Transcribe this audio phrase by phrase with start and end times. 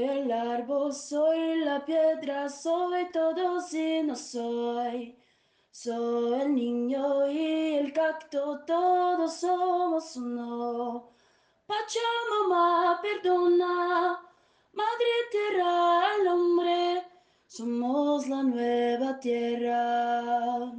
[0.00, 5.14] Soy el árbol, soy la piedra, soy todo si no soy.
[5.70, 11.10] Soy el niño y el cacto, todos somos uno.
[11.66, 14.26] Pachamama, perdona,
[14.72, 17.06] madre tierra al hombre,
[17.46, 20.72] somos la nueva tierra.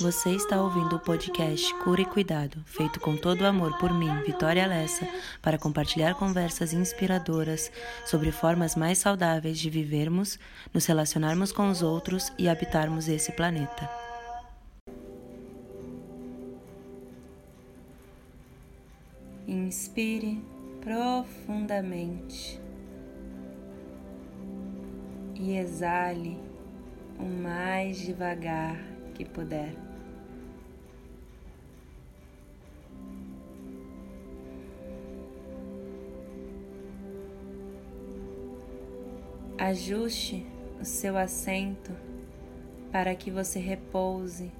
[0.00, 4.12] Você está ouvindo o podcast Cura e Cuidado, feito com todo o amor por mim,
[4.26, 5.08] Vitória Lessa,
[5.40, 7.70] para compartilhar conversas inspiradoras
[8.04, 10.36] sobre formas mais saudáveis de vivermos,
[10.72, 13.88] nos relacionarmos com os outros e habitarmos esse planeta.
[19.46, 20.42] Inspire
[20.80, 22.60] profundamente
[25.36, 26.36] e exale
[27.16, 28.76] o mais devagar
[29.14, 29.83] que puder.
[39.66, 40.46] Ajuste
[40.78, 41.90] o seu assento
[42.92, 44.52] para que você repouse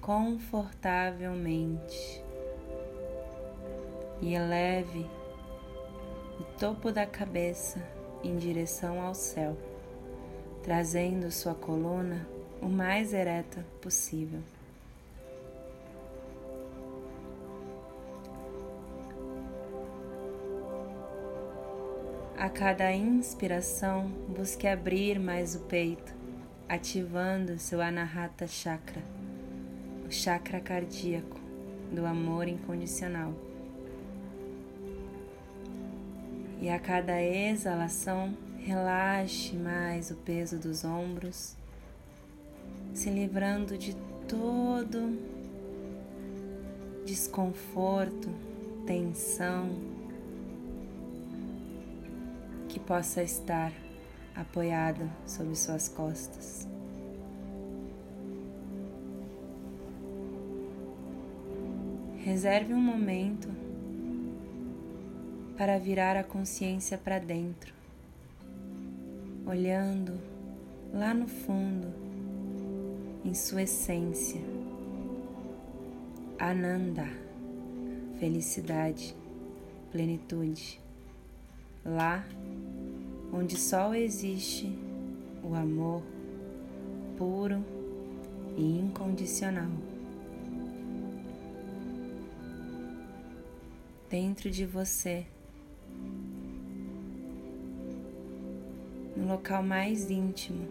[0.00, 2.20] confortavelmente
[4.20, 5.06] e eleve
[6.40, 7.80] o topo da cabeça
[8.24, 9.56] em direção ao céu,
[10.64, 12.26] trazendo sua coluna
[12.60, 14.40] o mais ereta possível.
[22.40, 26.10] A cada inspiração, busque abrir mais o peito,
[26.66, 29.02] ativando seu Anahata Chakra,
[30.08, 31.38] o chakra cardíaco
[31.92, 33.34] do amor incondicional.
[36.62, 41.54] E a cada exalação, relaxe mais o peso dos ombros
[42.94, 43.94] se livrando de
[44.26, 45.14] todo
[47.04, 48.30] desconforto,
[48.86, 49.99] tensão
[52.70, 53.72] que possa estar
[54.34, 56.68] apoiado sobre suas costas.
[62.18, 63.48] Reserve um momento
[65.58, 67.74] para virar a consciência para dentro,
[69.44, 70.20] olhando
[70.92, 71.88] lá no fundo
[73.24, 74.40] em sua essência.
[76.38, 77.08] Ananda,
[78.20, 79.14] felicidade,
[79.90, 80.80] plenitude.
[81.84, 82.24] Lá
[83.32, 84.72] onde só existe
[85.42, 86.02] o amor
[87.16, 87.64] puro
[88.56, 89.70] e incondicional.
[94.08, 95.26] Dentro de você,
[99.16, 100.66] no local mais íntimo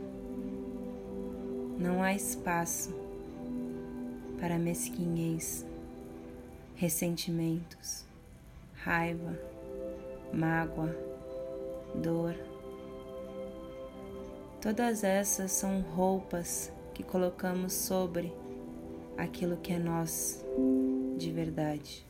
[1.80, 2.94] não há espaço
[4.40, 5.66] para mesquinhez,
[6.76, 8.04] ressentimentos,
[8.74, 9.40] raiva,
[10.34, 10.94] mágoa,
[11.96, 12.49] dor.
[14.62, 18.34] Todas essas são roupas que colocamos sobre
[19.18, 20.44] aquilo que é nós
[21.18, 22.06] de verdade.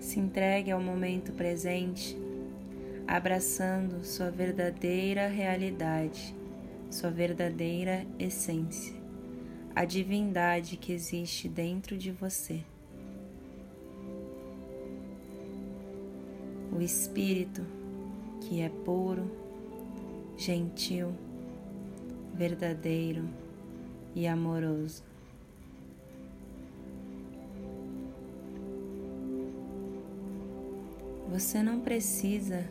[0.00, 2.16] Se entregue ao momento presente,
[3.06, 6.34] abraçando sua verdadeira realidade,
[6.94, 8.94] sua verdadeira essência,
[9.74, 12.62] a divindade que existe dentro de você.
[16.72, 17.66] O Espírito
[18.42, 19.28] que é puro,
[20.36, 21.12] gentil,
[22.32, 23.28] verdadeiro
[24.14, 25.02] e amoroso.
[31.28, 32.64] Você não precisa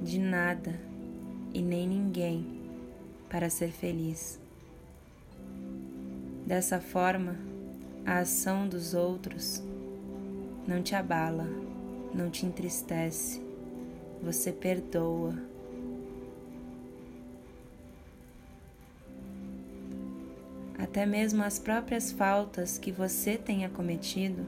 [0.00, 0.78] de nada
[1.52, 2.55] e nem ninguém
[3.28, 4.38] para ser feliz.
[6.46, 7.36] Dessa forma,
[8.04, 9.62] a ação dos outros
[10.66, 11.46] não te abala,
[12.14, 13.42] não te entristece,
[14.22, 15.34] você perdoa.
[20.78, 24.44] Até mesmo as próprias faltas que você tenha cometido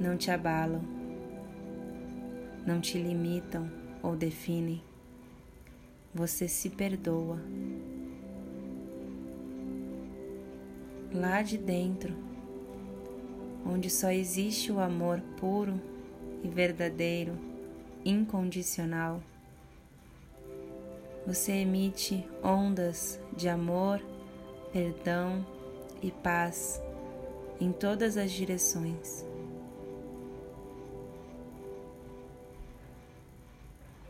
[0.00, 1.02] não te abalam
[2.66, 3.68] não te limitam
[4.02, 4.82] ou definem.
[6.14, 7.38] Você se perdoa.
[11.12, 12.14] Lá de dentro,
[13.64, 15.80] onde só existe o amor puro
[16.42, 17.32] e verdadeiro,
[18.04, 19.22] incondicional,
[21.26, 24.02] você emite ondas de amor,
[24.72, 25.46] perdão
[26.02, 26.82] e paz
[27.60, 29.31] em todas as direções.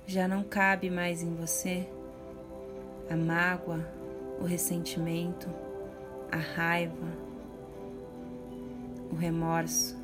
[0.06, 1.88] Já não cabe mais em você
[3.10, 3.86] a mágoa,
[4.40, 5.48] o ressentimento,
[6.30, 7.08] a raiva,
[9.10, 10.00] o remorso.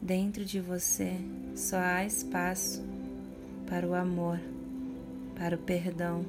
[0.00, 1.16] Dentro de você
[1.54, 2.84] só há espaço
[3.66, 4.40] para o amor,
[5.34, 6.24] para o perdão,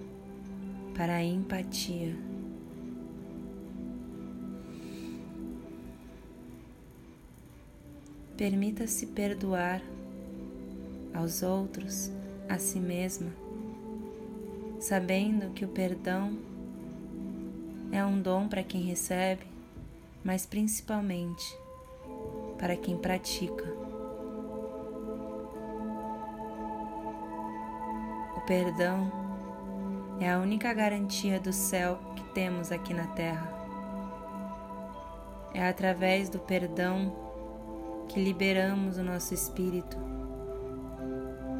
[0.95, 2.15] para a empatia.
[8.35, 9.81] Permita-se perdoar
[11.19, 12.09] aos outros,
[12.47, 13.29] a si mesma,
[14.79, 16.37] sabendo que o perdão
[17.91, 19.45] é um dom para quem recebe,
[20.23, 21.57] mas principalmente
[22.57, 23.65] para quem pratica.
[28.37, 29.11] O perdão
[30.21, 33.53] é a única garantia do céu que temos aqui na Terra.
[35.53, 37.13] É através do perdão
[38.07, 40.08] que liberamos o nosso espírito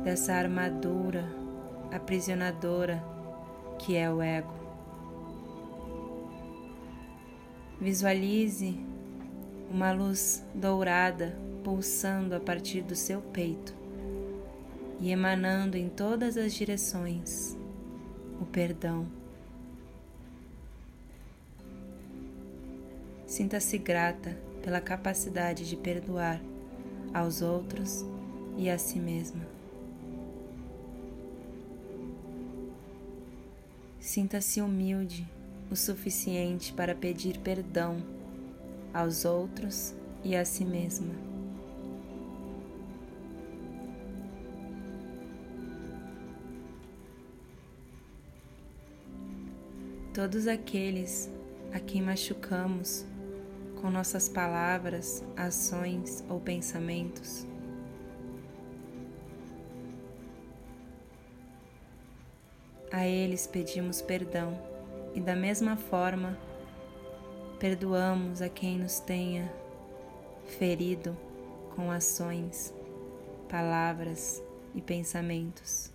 [0.09, 1.23] dessa armadura
[1.91, 2.99] aprisionadora
[3.77, 4.51] que é o ego.
[7.79, 8.75] Visualize
[9.69, 13.71] uma luz dourada pulsando a partir do seu peito
[14.99, 17.55] e emanando em todas as direções
[18.41, 19.05] o perdão.
[23.27, 26.41] Sinta-se grata pela capacidade de perdoar
[27.13, 28.03] aos outros
[28.57, 29.58] e a si mesma.
[33.99, 35.27] Sinta-se humilde
[35.69, 38.01] o suficiente para pedir perdão
[38.93, 39.93] aos outros
[40.23, 41.13] e a si mesma.
[50.13, 51.29] Todos aqueles
[51.71, 53.05] a quem machucamos
[53.79, 57.45] com nossas palavras, ações ou pensamentos
[62.91, 64.59] A eles pedimos perdão
[65.13, 66.35] e, da mesma forma,
[67.59, 69.51] perdoamos a quem nos tenha
[70.57, 71.15] ferido
[71.75, 72.73] com ações,
[73.47, 74.41] palavras
[74.73, 75.91] e pensamentos.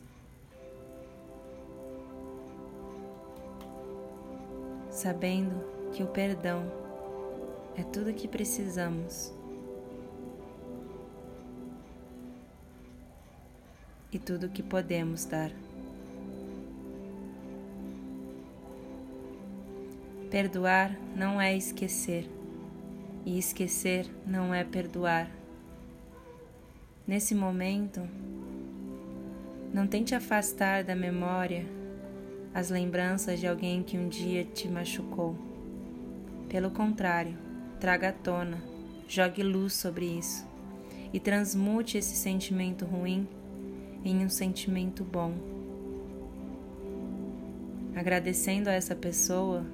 [4.88, 6.70] Sabendo que o perdão
[7.76, 9.32] é tudo o que precisamos
[14.12, 15.50] e tudo o que podemos dar.
[20.34, 22.28] Perdoar não é esquecer,
[23.24, 25.30] e esquecer não é perdoar.
[27.06, 28.00] Nesse momento,
[29.72, 31.64] não tente afastar da memória
[32.52, 35.36] as lembranças de alguém que um dia te machucou.
[36.48, 37.38] Pelo contrário,
[37.78, 38.60] traga à tona,
[39.06, 40.44] jogue luz sobre isso
[41.12, 43.28] e transmute esse sentimento ruim
[44.04, 45.32] em um sentimento bom.
[47.94, 49.64] Agradecendo a essa pessoa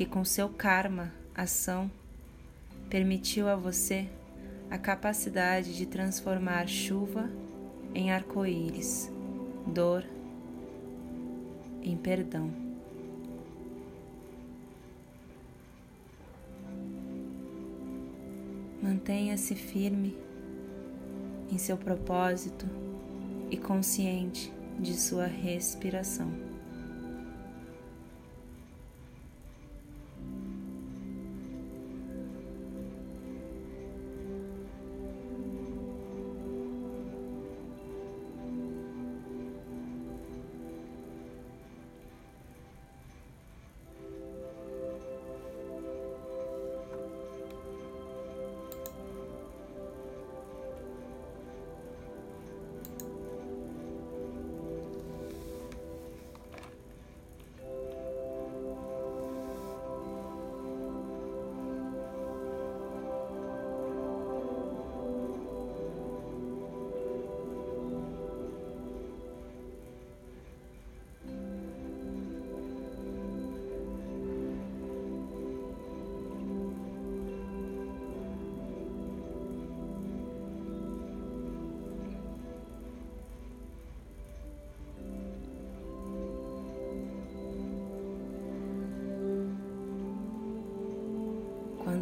[0.00, 1.90] que com seu karma, ação,
[2.88, 4.08] permitiu a você
[4.70, 7.28] a capacidade de transformar chuva
[7.94, 9.12] em arco-íris,
[9.66, 10.02] dor
[11.82, 12.50] em perdão.
[18.82, 20.16] Mantenha-se firme
[21.52, 22.64] em seu propósito
[23.50, 26.49] e consciente de sua respiração.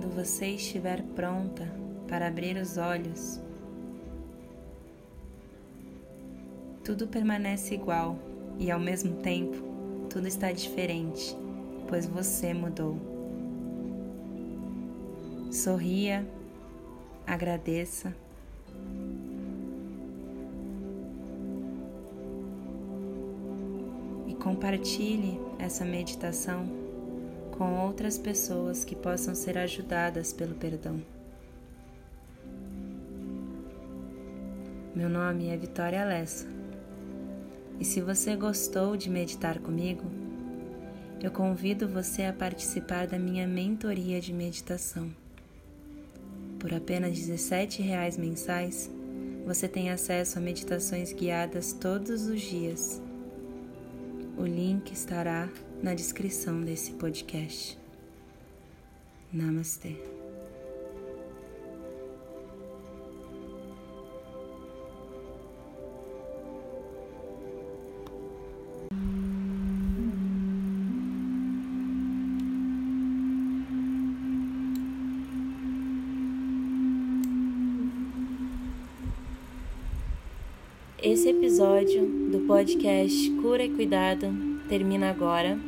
[0.09, 1.71] quando você estiver pronta
[2.09, 3.39] para abrir os olhos,
[6.83, 8.19] tudo permanece igual
[8.59, 9.57] e ao mesmo tempo
[10.09, 11.37] tudo está diferente,
[11.87, 12.97] pois você mudou.
[15.53, 16.27] Sorria,
[17.27, 18.15] agradeça.
[24.27, 26.88] E compartilhe essa meditação
[27.59, 31.03] com outras pessoas que possam ser ajudadas pelo perdão.
[34.95, 36.47] Meu nome é Vitória Lessa.
[37.81, 40.05] E se você gostou de meditar comigo,
[41.21, 45.11] eu convido você a participar da minha mentoria de meditação.
[46.61, 48.89] Por apenas R$ 17,00 mensais,
[49.45, 53.03] você tem acesso a meditações guiadas todos os dias.
[54.37, 55.49] O link estará
[55.83, 57.79] na descrição desse podcast.
[59.33, 59.97] Namastê.
[81.01, 84.27] Esse episódio do podcast Cura e Cuidado
[84.69, 85.68] termina agora.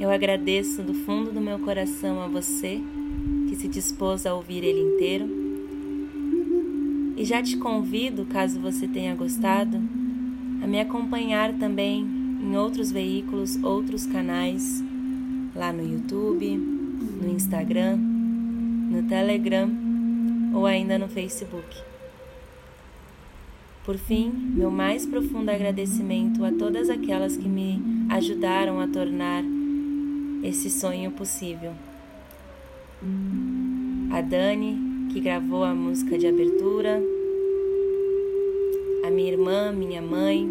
[0.00, 2.80] Eu agradeço do fundo do meu coração a você
[3.48, 5.28] que se dispôs a ouvir ele inteiro.
[7.16, 9.76] E já te convido, caso você tenha gostado,
[10.62, 12.06] a me acompanhar também
[12.40, 14.84] em outros veículos, outros canais,
[15.52, 19.68] lá no YouTube, no Instagram, no Telegram
[20.54, 21.76] ou ainda no Facebook.
[23.84, 29.42] Por fim, meu mais profundo agradecimento a todas aquelas que me ajudaram a tornar
[30.42, 31.72] esse sonho possível.
[34.12, 37.02] A Dani, que gravou a música de abertura,
[39.06, 40.48] a minha irmã, minha mãe,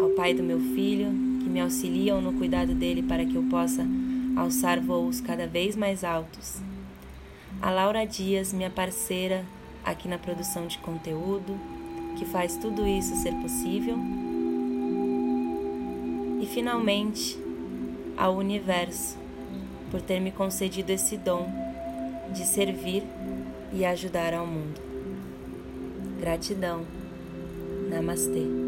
[0.00, 1.10] ao pai do meu filho,
[1.42, 3.86] que me auxiliam no cuidado dele para que eu possa
[4.36, 6.60] alçar voos cada vez mais altos.
[7.60, 9.44] A Laura Dias, minha parceira
[9.84, 11.58] aqui na produção de conteúdo,
[12.16, 13.96] que faz tudo isso ser possível.
[16.40, 17.38] E finalmente,
[18.16, 19.16] ao universo
[19.90, 21.48] por ter me concedido esse dom
[22.32, 23.02] de servir
[23.72, 24.80] e ajudar ao mundo.
[26.18, 26.82] Gratidão.
[27.90, 28.61] Namastê.